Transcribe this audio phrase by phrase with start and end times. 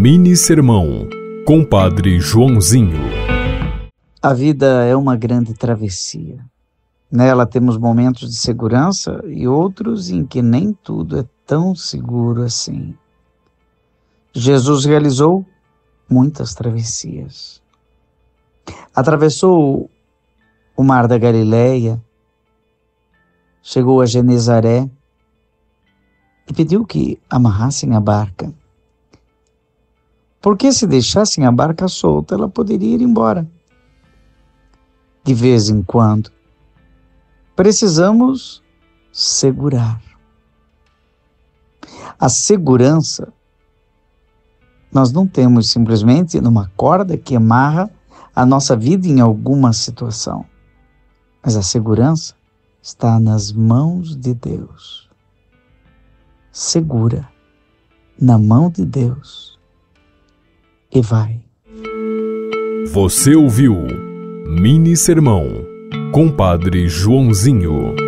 [0.00, 1.08] Mini Sermão,
[1.44, 3.00] Compadre Joãozinho.
[4.22, 6.38] A vida é uma grande travessia.
[7.10, 12.96] Nela temos momentos de segurança e outros em que nem tudo é tão seguro assim.
[14.32, 15.44] Jesus realizou
[16.08, 17.60] muitas travessias.
[18.94, 19.90] Atravessou
[20.76, 22.00] o mar da Galileia,
[23.60, 24.88] chegou a Genezaré
[26.48, 28.54] e pediu que amarrassem a barca
[30.40, 33.46] porque se deixassem a barca solta, ela poderia ir embora.
[35.24, 36.30] De vez em quando,
[37.56, 38.62] precisamos
[39.12, 40.00] segurar.
[42.18, 43.32] A segurança
[44.90, 47.90] nós não temos simplesmente numa corda que amarra
[48.34, 50.46] a nossa vida em alguma situação.
[51.42, 52.34] Mas a segurança
[52.80, 55.10] está nas mãos de Deus.
[56.50, 57.28] Segura
[58.18, 59.57] na mão de Deus
[60.94, 61.40] e vai.
[62.92, 63.76] Você ouviu
[64.46, 65.46] Mini Sermão,
[66.12, 68.07] Compadre Joãozinho.